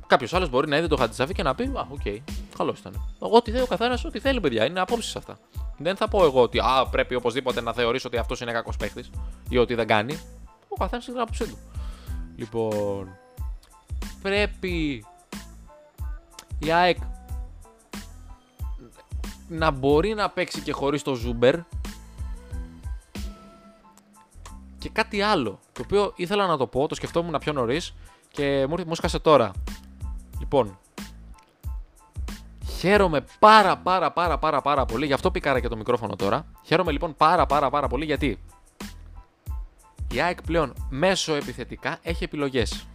[0.06, 2.18] Κάποιος άλλος μπορεί να είδε το Χατζησαφή και να πει: Α, OK, okay,
[2.56, 3.02] καλός ήταν.
[3.18, 4.64] Ό,τι θέλει ο καθένας, ό,τι θέλει, παιδιά.
[4.64, 5.38] Είναι απόψεις αυτά.
[5.76, 9.10] Δεν θα πω εγώ ότι α, πρέπει οπωσδήποτε να θεωρήσω ότι αυτός είναι κακός παίχτης
[9.48, 10.20] ή ότι δεν κάνει.
[10.68, 11.58] Ο καθένας έχει την άποψή του.
[12.36, 13.18] Λοιπόν,
[14.22, 15.04] πρέπει
[16.58, 16.96] η ΑΕΚ
[19.50, 21.56] να μπορεί να παίξει και χωρίς το Ζούμπερ
[24.78, 27.94] και κάτι άλλο το οποίο ήθελα να το πω, το σκεφτόμουν πιο νωρίς
[28.28, 29.52] και μου, μου 'σκασε τώρα.
[30.38, 30.78] Λοιπόν,
[32.78, 36.46] χαίρομαι πάρα πάρα πάρα πάρα πάρα πολύ, γι' αυτό πίκαρα και το μικρόφωνο τώρα.
[36.62, 38.38] Χαίρομαι λοιπόν πάρα πάρα πάρα πολύ γιατί
[40.12, 42.86] η ΑΕΚ πλέον μεσοεπιθετικά έχει επιλογές.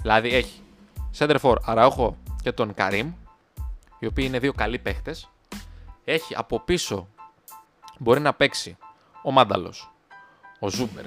[0.00, 0.60] Δηλαδή έχει
[1.18, 3.12] center Αραούχο και τον Καρίμ,
[3.98, 5.28] οι οποίοι είναι δύο καλοί παίχτες
[6.12, 7.08] έχει από πίσω
[7.98, 8.76] μπορεί να παίξει
[9.22, 9.92] ο Μάνταλος,
[10.58, 11.04] ο Ζούμπερ,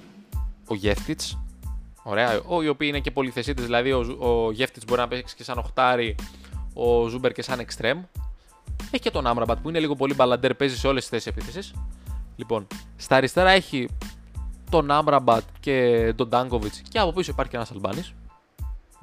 [0.67, 1.37] ο Γέβτιτς.
[2.03, 5.43] Ωραία, ο, οι οποίοι είναι και πολυθεσίτες, δηλαδή ο, ο Γέβτιτς μπορεί να παίξει και
[5.43, 6.15] σαν οχτάρι,
[6.73, 8.03] ο Ζούμπερ και σαν εξτρέμ.
[8.91, 11.73] Έχει και τον Άμραμπατ που είναι λίγο πολύ μπαλαντέρ, παίζει σε όλες τις θέσεις επίθεσης.
[12.35, 13.89] Λοιπόν, στα αριστερά έχει
[14.69, 18.13] τον Άμραμπατ και τον Τάνκοβιτς και από πίσω υπάρχει και ένας Αλμπάνης.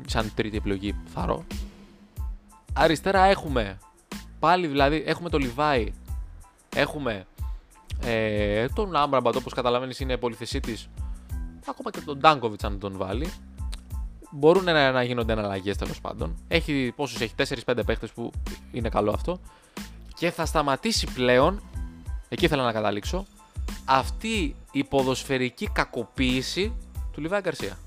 [0.07, 1.45] Σαν τρίτη επιλογή, θαρρώ.
[2.73, 3.79] Αριστερά έχουμε
[4.39, 5.93] Πάλι δηλαδή έχουμε το Λιβάι,
[6.77, 7.27] έχουμε
[8.05, 10.89] ε, τον Άμραμπατ όπως καταλαβαίνεις είναι πολυθεσίτης.
[11.67, 13.33] Ακόμα και τον Τάνκοβιτς αν τον βάλει.
[14.31, 16.35] Μπορούν να, να γίνονται εναλλαγές τέλος πάντων.
[16.49, 17.35] Έχει πόσους έχει,
[17.67, 18.31] 4-5 παίχτες που
[18.73, 19.41] είναι καλό αυτό.
[20.15, 21.63] Και θα σταματήσει πλέον,
[22.29, 23.25] εκεί ήθελα να καταλήξω,
[23.85, 26.77] αυτή η ποδοσφαιρική κακοποίηση
[27.13, 27.79] του Λιβάη Γκαρσία.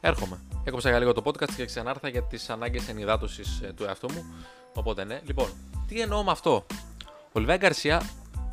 [0.00, 0.40] Έρχομαι.
[0.64, 4.24] Έκοψα για λίγο το podcast και ξανάρθα για τις ανάγκες ενυδάτωσης ε, του εαυτού μου.
[4.76, 5.20] Οπότε ναι.
[5.24, 5.48] Λοιπόν,
[5.86, 6.66] τι εννοώ με αυτό;
[7.32, 8.02] Ο Λιβάη Γκαρσία,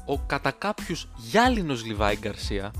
[0.05, 2.71] ο κατά κάποιους γυάλινος Λιβάη Γκαρσία,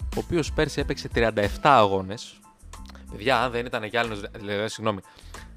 [0.00, 2.40] ο οποίος πέρσι έπαιξε 37 αγώνες.
[3.10, 4.20] Παιδιά, αν δεν ήταν γυάλινος.
[4.20, 5.00] Δηλαδή, συγγνώμη.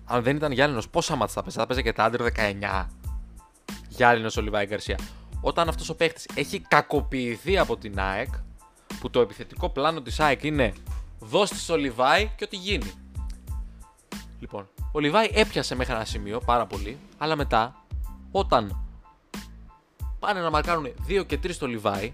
[0.06, 2.90] Αν δεν ήταν γυάλινος, πόσα μάτσα θα παίζει, θα παίζει και τα άντρε 19.
[3.90, 5.00] Γυάλινος ο Λιβάη Γκαρσία.
[5.42, 8.28] Όταν αυτός ο παίχτης έχει κακοποιηθεί από την ΑΕΚ,
[9.00, 10.74] που το επιθετικό πλάνο της ΑΕΚ είναι
[11.20, 12.92] δώσ' στο Λιβάη και ό,τι γίνει.
[14.40, 17.86] Λοιπόν, ο Λιβάη έπιασε μέχρι ένα σημείο πάρα πολύ, αλλά μετά,
[18.32, 18.84] όταν
[20.20, 22.14] πάνε να μαρκάρουν 2 και 3 στο Λιβάη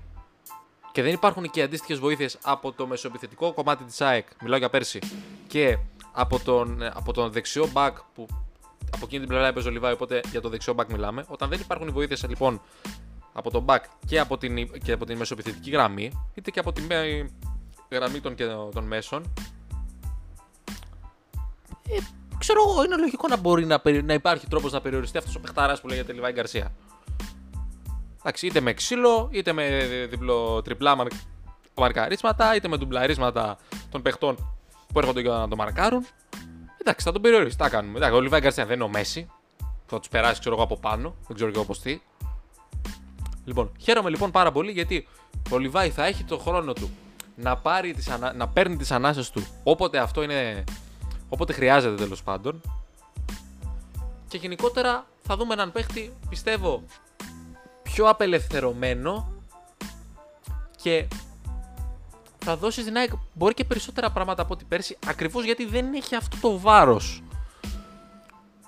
[0.91, 4.99] και δεν υπάρχουν και αντίστοιχες βοήθειες από το μεσοεπιθετικό κομμάτι της ΑΕΚ, μιλάω για πέρσι,
[5.47, 5.77] και
[6.11, 8.27] από τον, από τον δεξιό back που
[8.91, 11.25] από εκείνη την πλευρά έπαιζε ο Λιβάη, οπότε για το δεξιό back μιλάμε.
[11.27, 12.61] Όταν δεν υπάρχουν οι βοήθειες λοιπόν
[13.33, 16.81] από τον back και από την, και από την μεσοεπιθετική γραμμή, είτε και από τη
[17.91, 18.35] γραμμή των,
[18.73, 19.33] των μέσων,
[21.89, 21.97] ε,
[22.45, 25.81] ξέρω εγώ, είναι λογικό να μπορεί να, να υπάρχει τρόπος να περιοριστεί αυτός ο παιχταράς
[25.81, 26.71] που λέγεται Λιβάη Γκαρσία.
[28.19, 31.07] Εντάξει, είτε με ξύλο, είτε με διπλό τριπλά
[31.73, 33.57] μαρκαρίσματα, είτε με ντουμπλαρίσματα
[33.91, 34.35] των παιχτών
[34.93, 36.05] που έρχονται για να το μαρκάρουν.
[36.77, 37.57] Εντάξει, θα τον περιορίσει.
[37.57, 37.97] Τα κάνουμε.
[37.97, 39.27] Εντάξει, ο Λιβάη Γκαρσία δεν είναι ο Μέση.
[39.57, 41.15] Που θα τους περάσει, ξέρω εγώ, από πάνω.
[41.27, 42.01] Δεν ξέρω και εγώ πώ τι.
[43.45, 45.07] Λοιπόν, χαίρομαι λοιπόν πάρα πολύ γιατί
[45.51, 46.89] ο Λιβάη θα έχει το χρόνο του
[47.35, 48.33] να, πάρει τις ανα...
[48.33, 50.63] να παίρνει τις ανάσες του όποτε αυτό είναι
[51.35, 52.61] Όποτε χρειάζεται τέλος πάντων.
[54.27, 56.83] Και γενικότερα θα δούμε έναν παίχτη, πιστεύω,
[57.83, 59.31] πιο απελευθερωμένο
[60.81, 61.07] και
[62.37, 66.15] θα δώσει στην ΑΕΚ μπορεί και περισσότερα πράγματα από ό,τι πέρσι, ακριβώς γιατί δεν έχει
[66.15, 67.23] αυτό το βάρος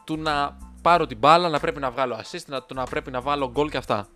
[0.04, 3.52] του να πάρω την μπάλα, να πρέπει να βγάλω assist, να, να πρέπει να βάλω
[3.52, 4.08] γκολ και αυτά.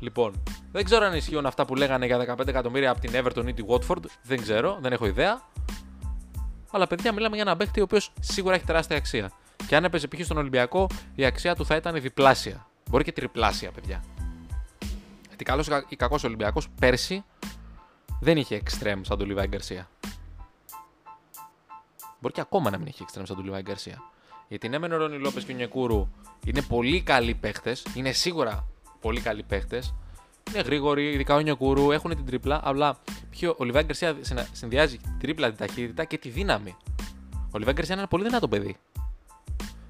[0.00, 3.52] Λοιπόν, δεν ξέρω αν ισχύουν αυτά που λέγανε για 15 εκατομμύρια από την Everton ή
[3.52, 4.04] τη Watford.
[4.22, 5.42] Δεν ξέρω, δεν έχω ιδέα.
[6.70, 9.30] Αλλά παιδιά, μιλάμε για έναν παίχτη ο οποίος σίγουρα έχει τεράστια αξία.
[9.66, 10.24] Και αν έπαιζε π.χ.
[10.24, 12.66] στον Ολυμπιακό, η αξία του θα ήταν διπλάσια.
[12.90, 14.04] Μπορεί και τριπλάσια, παιδιά.
[15.26, 17.24] Γιατί καλός ή κακός Ολυμπιακός πέρσι
[18.20, 19.88] δεν είχε extreme σαν τον Λιβάη Γκαρσία.
[22.20, 24.02] Μπορεί και ακόμα να μην έχει extreme σαν τον Λιβάη Γκαρσία.
[24.48, 26.08] Γιατί ναι, μεν ο Ρόνι Λόπες και ο Νιεκούρου
[26.46, 28.66] είναι πολύ καλοί παίχτε, είναι σίγουρα
[29.00, 29.82] πολύ καλοί παίχτε.
[30.52, 32.98] Είναι γρήγοροι, ειδικά ο Νιεκούρου, έχουν την τρίπλα, αλλά
[33.30, 34.16] πιο, ο Λιβάη Γκαρσία
[34.52, 36.76] συνδυάζει την τρίπλα, την ταχύτητα και τη δύναμη.
[37.50, 38.76] Ο Λιβάη Γκαρσία είναι ένα πολύ δυνατό παιδί.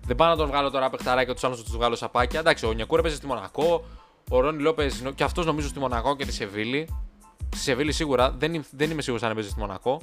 [0.06, 2.40] Δεν πάω να τον βγάλω τώρα παιχταρά και τους άλλους τους βγάλω σαπάκια.
[2.40, 3.84] Εντάξει, ο Νιεκούρου έπαιζε στη Μονακό,
[4.30, 6.88] ο Ρόνι Λόπες και αυτός νομίζω στη Μονακό και τη Σεβίλη.
[7.54, 10.00] Στη Σεβίλη σίγουρα, δεν, δεν είμαι σίγουρος αν έπαιζε στη Μονακό.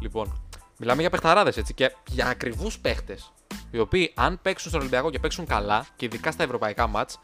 [0.00, 0.40] Λοιπόν,
[0.78, 3.32] μιλάμε για παιχταράδες έτσι και για ακριβούς παίχτες.
[3.70, 7.20] Οι οποίοι αν παίξουν στον Ολυμπιακό και παίξουν καλά, και ειδικά στα ευρωπαϊκά μάτς,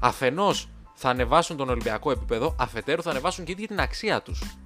[0.00, 0.68] αφενός
[1.02, 4.56] θα ανεβάσουν τον Ολυμπιακό επίπεδο, αφετέρου θα ανεβάσουν και την αξία τους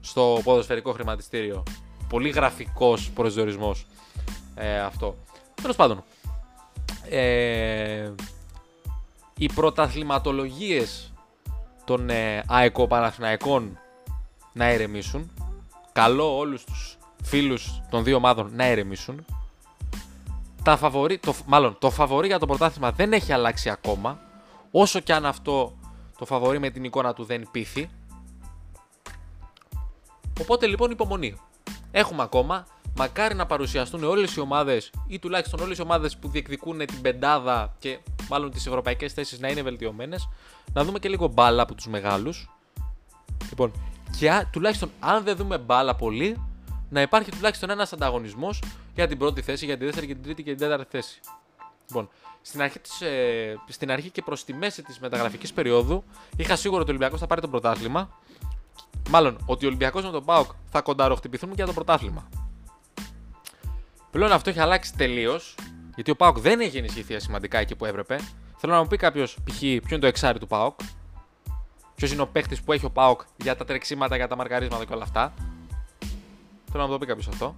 [0.00, 1.62] στο ποδοσφαιρικό χρηματιστήριο.
[2.08, 3.86] Πολύ γραφικός προσδιορισμός
[4.54, 5.16] ε, αυτό.
[5.54, 6.04] Τέλος πάντων.
[7.08, 8.10] Ε,
[9.38, 11.12] οι πρωταθληματολογίες
[11.84, 13.78] των ε, ΑΕΚΟ Παναθηναϊκών
[14.52, 15.30] να ερεμήσουν.
[15.92, 19.24] Καλό όλους τους φίλους των δύο ομάδων να ερεμήσουν.
[20.62, 24.23] Τα φαβορί, το, μάλλον το φαβορί για το πρωτάθλημα δεν έχει αλλάξει ακόμα.
[24.76, 25.76] Όσο και αν αυτό
[26.18, 27.90] το φαβορί με την εικόνα του δεν πείθει.
[30.40, 31.40] Οπότε λοιπόν υπομονή.
[31.90, 32.66] Έχουμε ακόμα.
[32.96, 37.74] Μακάρι να παρουσιαστούν όλες οι ομάδες ή τουλάχιστον όλες οι ομάδες που διεκδικούν την πεντάδα
[37.78, 40.28] και μάλλον τις ευρωπαϊκές θέσεις να είναι βελτιωμένες.
[40.72, 42.50] Να δούμε και λίγο μπάλα από τους μεγάλους.
[43.48, 43.72] Λοιπόν,
[44.18, 46.46] και τουλάχιστον αν δεν δούμε μπάλα πολύ,
[46.90, 48.62] να υπάρχει τουλάχιστον ένας ανταγωνισμός
[48.94, 51.20] για την πρώτη θέση, για τη δεύτερη και την τρίτη και την τέταρτη θέση.
[51.88, 52.08] Λοιπόν,
[52.42, 56.04] στην αρχή, της, ε, στην αρχή και προς τη μέση της μεταγραφικής περίοδου
[56.36, 58.18] είχα σίγουρο ότι ο Ολυμπιακός θα πάρει το πρωτάθλημα.
[59.10, 62.28] Μάλλον ότι ο Ολυμπιακός με τον Πάοκ θα κονταροχτυπηθούν για το πρωτάθλημα.
[64.10, 65.54] Πλέον αυτό έχει αλλάξει τελείως,
[65.94, 68.18] γιατί ο Πάοκ δεν έχει ενισχυθεί σημαντικά εκεί που έπρεπε.
[68.56, 70.80] Θέλω να μου πει κάποιος, π.χ., ποιο είναι το εξάρι του Πάοκ,
[71.94, 74.92] ποιος είναι ο παίχτη που έχει ο Πάοκ για τα τρεξίματα, για τα μαρκαρίσματα και
[74.92, 75.32] όλα αυτά.
[76.70, 77.56] Θέλω να μου το πει κάποιος αυτό.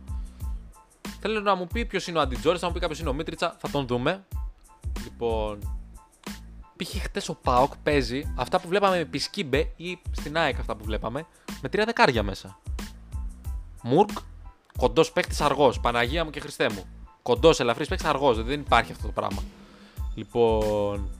[1.20, 3.57] Θέλω να μου πει ποιος είναι ο Αντιτζόρι, θα μου πει κάποιος είναι ο Μίτριτσα,
[3.59, 4.24] θα τον δούμε.
[5.05, 5.79] Λοιπόν.
[6.76, 7.02] Π.χ.
[7.02, 11.26] χτες ο Πάοκ παίζει αυτά που βλέπαμε με Πισκίμπε ή στην ΑΕΚ αυτά που βλέπαμε
[11.62, 12.59] με τρία δεκάρια μέσα.
[13.83, 14.11] Μουρκ,
[14.79, 15.81] κοντός παίκτης αργός.
[15.81, 16.85] Παναγία μου και Χριστέ μου.
[17.22, 18.42] Κοντός, ελαφρύς παίκτης αργός.
[18.42, 19.42] Δεν υπάρχει αυτό το πράγμα.
[20.14, 21.11] Λοιπόν.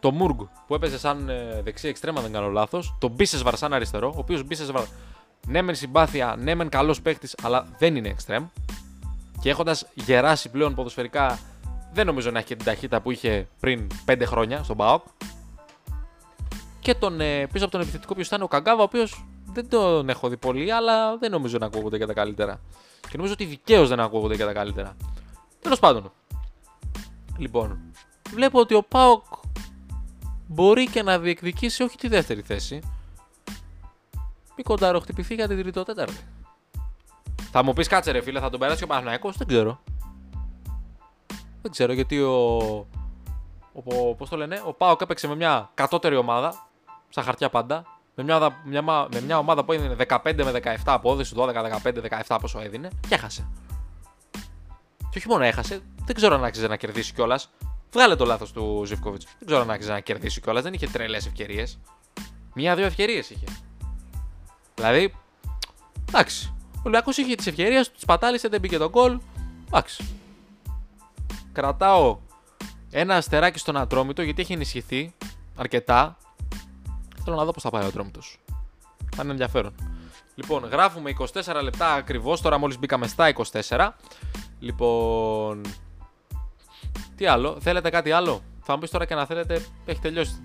[0.00, 2.94] Το Μουργκ που έπαιζε σαν ε, δεξί εξτρέμα, δεν κάνω λάθος.
[2.98, 4.12] Το Μπίσεσβαρ σαν αριστερό.
[4.14, 4.84] Ο οποίος Μπίσεσβαρ
[5.46, 8.46] ναι, μεν συμπάθεια, ναι, μεν καλός παίκτης, αλλά δεν είναι εξτρέμ.
[9.40, 11.38] Και έχοντας γεράσει πλέον ποδοσφαιρικά,
[11.92, 15.02] δεν νομίζω να έχει την ταχύτητα που είχε πριν 5 χρόνια στον Μπαοκ.
[16.80, 20.08] Και τον, ε, πίσω από τον επιθετικό ποιο ήταν ο Καγκάβα, ο οποίος δεν τον
[20.08, 22.60] έχω δει πολύ, αλλά δεν νομίζω να ακούγονται για τα καλύτερα.
[23.00, 24.96] Και νομίζω ότι δικαίως δεν ακούγονται για τα καλύτερα.
[25.60, 26.12] Τέλος πάντων.
[27.38, 27.78] Λοιπόν,
[28.30, 29.24] βλέπω ότι ο Πάοκ
[30.46, 32.80] μπορεί και να διεκδικήσει όχι τη δεύτερη θέση.
[34.60, 36.16] Μη κονταροχτυπηθεί για την τρίτο-τέταρτη.
[37.50, 39.80] Θα μου πεις κάτσε ρε φίλε, θα τον περάσει ο Παναγιακό, δεν ξέρω.
[41.62, 42.56] Δεν ξέρω γιατί ο.
[43.72, 46.68] ο Πώς το λένε, ο Πάοκ έπαιξε με μια κατώτερη ομάδα,
[47.08, 51.34] στα χαρτιά πάντα, με μια, μια, με μια ομάδα που έδινε 15 με 17 απόδοση,
[51.38, 53.48] 12, 15, 17 πόσο έδινε και έχασε.
[55.10, 57.50] Και όχι μόνο έχασε, δεν ξέρω αν άξιζε να κερδίσει κιόλας.
[57.92, 59.22] Βγάλε το λάθος του Ζευκόβιτ.
[59.38, 60.62] Δεν ξέρω αν άξιζε να κερδίσει κιόλας.
[60.62, 61.78] Δεν είχε τρελές ευκαιρίες.
[62.54, 63.46] Μία-δύο ευκαιρίες είχε.
[64.80, 65.14] Δηλαδή,
[66.08, 66.52] εντάξει.
[66.66, 69.18] Ο Ολυμπιακός είχε τις ευκαιρίες του, τις πατάλησε, δεν μπήκε το γκολ.
[69.66, 70.04] Εντάξει.
[71.52, 72.18] Κρατάω
[72.90, 75.14] ένα αστεράκι στον Ατρόμητο γιατί έχει ενισχυθεί
[75.56, 76.16] αρκετά.
[77.24, 78.38] Θέλω να δω πώς θα πάει ο Ατρόμητος.
[79.16, 79.74] Θα είναι ενδιαφέρον.
[80.34, 82.40] Λοιπόν, γράφουμε 24 λεπτά ακριβώς.
[82.40, 83.32] Τώρα μόλις μπήκαμε στα
[83.68, 83.88] 24.
[84.60, 85.60] Λοιπόν.
[87.16, 90.42] Τι άλλο, θέλετε κάτι άλλο; Θα μου πεις τώρα και να θέλετε, έχει τελειώσει.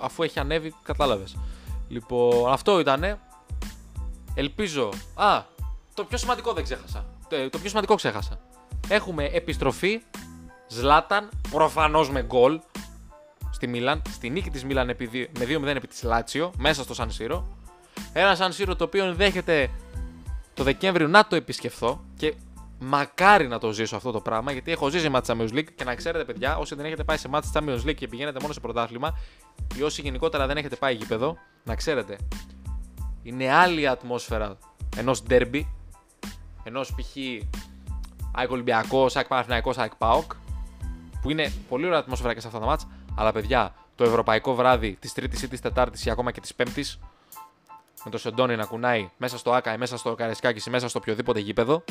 [0.00, 1.36] Αφού έχει ανέβει, κατάλαβες.
[1.88, 3.18] Λοιπόν, αυτό ήτανε.
[4.34, 4.88] Ελπίζω.
[5.14, 5.42] Α,
[5.94, 7.04] το πιο σημαντικό δεν ξέχασα.
[7.50, 8.40] Το πιο σημαντικό ξέχασα.
[8.88, 10.02] Έχουμε επιστροφή.
[10.68, 12.60] Ζλάταν, προφανώς με γκολ
[13.50, 14.02] στη Μίλαν.
[14.10, 14.96] Στη νίκη της Μίλαν με
[15.38, 17.56] 2-0 επί της Λάτσιο, μέσα στο Σαν Σύρο.
[18.12, 19.70] Ένα Σαν Σύρο το οποίο ενδέχεται
[20.54, 22.34] το Δεκέμβριο να το επισκεφθώ και
[22.78, 25.94] μακάρι να το ζήσω αυτό το πράγμα γιατί έχω ζήσει μάτς Champions League και να
[25.94, 29.18] ξέρετε παιδιά όσοι δεν έχετε πάει σε μάτς Champions League και πηγαίνετε μόνο σε πρωτάθλημα
[29.76, 32.16] ή όσοι γενικότερα δεν έχετε πάει γήπεδο να ξέρετε
[33.24, 34.58] είναι άλλη η ατμόσφαιρα
[34.96, 35.62] ενός derby
[36.64, 37.16] ενός π.χ.
[38.32, 40.32] ΑΕΚ Ολυμπιακός, ΑΕΚ Παναθηναϊκός, ΑΕΚ ΠΑΟΚ
[41.22, 44.96] που είναι πολύ ωραία ατμόσφαιρα και σε αυτά τα μάτς, αλλά παιδιά, το ευρωπαϊκό βράδυ
[45.00, 46.98] της Τρίτης ή της Τετάρτης ή ακόμα και της Πέμπτης,
[48.04, 50.98] με το Σεντόνι να κουνάει μέσα στο Άκα ή μέσα στο Καρεσκάκι ή μέσα στο
[50.98, 51.84] οποιοδήποτε γήπεδο,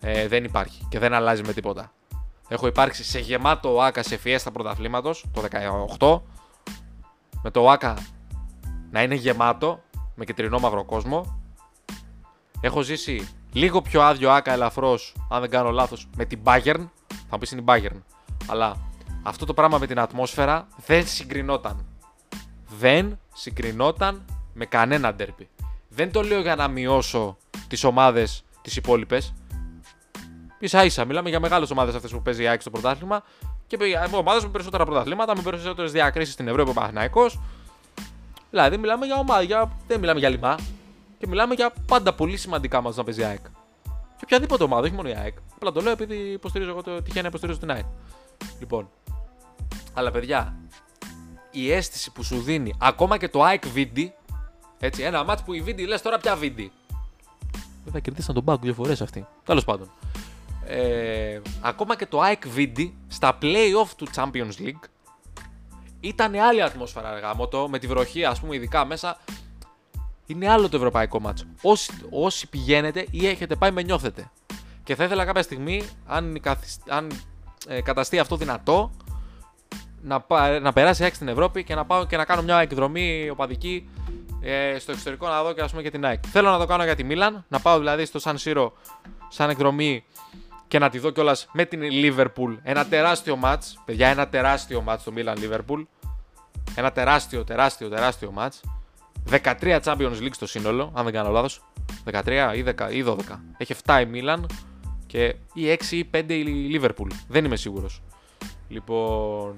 [0.00, 1.92] ε, δεν υπάρχει και δεν αλλάζει με τίποτα.
[2.48, 5.42] Έχω υπάρξει σε γεμάτο Άκα σε φιέστα πρωταθλήματος το
[5.98, 6.22] 18,
[7.42, 7.96] με το Άκα
[8.90, 9.82] να είναι γεμάτο,
[10.20, 11.42] με κεντρινό μαύρο κόσμο.
[12.60, 16.88] Έχω ζήσει λίγο πιο άδειο Άκα ελαφρώς, αν δεν κάνω λάθος, με την Bayern.
[17.06, 18.02] Θα μου πεις είναι η Bayern.
[18.46, 18.76] Αλλά
[19.22, 21.86] αυτό το πράγμα με την ατμόσφαιρα δεν συγκρινόταν.
[22.78, 25.48] Δεν συγκρινόταν με κανένα ντέρπι.
[25.88, 27.36] Δεν το λέω για να μειώσω
[27.68, 29.34] τις ομάδες τις υπόλοιπες.
[30.60, 33.22] σα ίσα, μιλάμε για μεγάλες ομάδες αυτές που παίζει η ΑΕΚ στο πρωτάθλημα
[33.66, 33.76] και
[34.14, 37.26] ομάδες με περισσότερα πρωταθλήματα, με περισσότερες διακρίσεις στην Ευρώπη ο Παναγενικό.
[38.50, 39.76] Δηλαδή, μιλάμε για ομάδα, για...
[39.86, 40.58] δεν μιλάμε για λιμά.
[41.18, 43.42] Και μιλάμε για πάντα πολύ σημαντικά μας να παίζει η ΑΕΚ.
[44.16, 45.36] Και οποιαδήποτε ομάδα, όχι μόνο η ΑΕΚ.
[45.54, 47.84] Απλά το λέω επειδή υποστηρίζω εγώ το τυχαίνει να υποστηρίζω την ΑΕΚ.
[48.58, 48.90] Λοιπόν,
[49.94, 50.56] αλλά παιδιά,
[51.50, 54.06] η αίσθηση που σου δίνει ακόμα και το ΑΕΚ Vindi,
[54.78, 56.66] έτσι, ένα μάτς που η Vindi λες τώρα πια Vindi.
[57.84, 59.26] Βέβαια κερδίσαν τον πάγκο δύο φορές αυτοί.
[59.44, 59.90] Τέλος πάντων.
[60.66, 64.88] Ε, ακόμα και το ΑΕΚ Vindi στα play-off του Champions League
[66.00, 67.34] ήταν άλλη ατμόσφαιρα αργά
[67.68, 69.18] με τη βροχή ας πούμε ειδικά μέσα
[70.26, 71.44] είναι άλλο το ευρωπαϊκό μάτσο.
[71.62, 74.30] Όσοι, όσοι πηγαίνετε ή έχετε πάει με νιώθετε.
[74.84, 76.40] Και θα ήθελα κάποια στιγμή, αν,
[76.88, 77.10] αν
[77.66, 78.90] ε, καταστεί αυτό δυνατό,
[80.02, 80.24] να,
[80.60, 83.88] να περάσει έξι στην Ευρώπη και να πάω και να κάνω μια εκδρομή οπαδική
[84.40, 86.22] ε, στο εξωτερικό να δω και, ας πούμε, και την ΑΕΚ.
[86.26, 88.72] Θέλω να το κάνω για τη Μίλαν, να πάω δηλαδή στο Σαν Σύρο
[89.28, 90.04] σαν εκδρομή
[90.70, 92.56] και να τη δω κιόλας με την Liverpool.
[92.62, 93.58] Ένα τεράστιο match.
[93.84, 95.84] Παιδιά, ένα τεράστιο match το Milan Liverpool.
[96.74, 98.60] Ένα τεράστιο, τεράστιο, τεράστιο match.
[99.30, 101.62] 13 Champions League στο σύνολο, αν δεν κάνω λάθος.
[102.04, 103.16] 13 ή, 10, ή 12.
[103.56, 104.44] Έχει 7 η Milan
[105.06, 107.10] και ή 6 ή 5 η Liverpool.
[107.28, 108.02] Δεν είμαι σίγουρος.
[108.68, 109.56] Λοιπόν,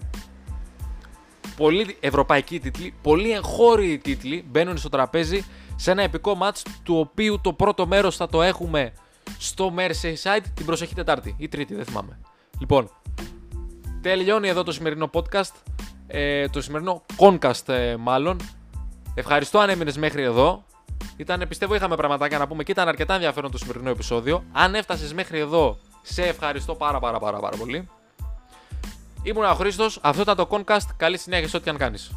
[1.57, 5.45] πολλοί ευρωπαϊκοί τίτλοι, πολλοί εγχώριοι τίτλοι μπαίνουν στο τραπέζι
[5.77, 8.93] σε ένα επικό μάτς του οποίου το πρώτο μέρος θα το έχουμε
[9.39, 12.19] στο Merseyside την προσεχή Τετάρτη ή Τρίτη, δεν θυμάμαι.
[12.61, 12.91] Λοιπόν,
[14.01, 15.53] τελειώνει εδώ το σημερινό podcast,
[16.07, 18.41] ε, το σημερινό concast ε, μάλλον.
[19.15, 20.65] Ευχαριστώ αν έμεινες μέχρι εδώ.
[21.17, 24.45] Ήταν, πιστεύω, είχαμε πραγματάκια να πούμε και ήταν αρκετά ενδιαφέρον το σημερινό επεισόδιο.
[24.53, 27.89] Αν έφτασες μέχρι εδώ, σε ευχαριστώ πάρα πάρα πάρα, πάρα πολύ.
[29.23, 30.87] Ήμουν ο Χρήστος, αυτό ήταν το Concast.
[30.97, 32.11] Καλή συνέχεια σε ό,τι αν κάνεις.